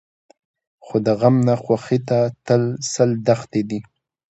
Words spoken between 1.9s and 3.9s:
ته سل دښتې دي.